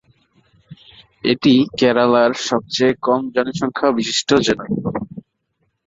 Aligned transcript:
এটি 1.23 1.53
কেরালার 1.79 2.31
সবচেয়ে 2.47 2.93
কম 3.05 3.21
জনসংখ্যা 3.35 3.89
বিশিষ্ট 3.97 4.29
জেলা। 4.45 4.65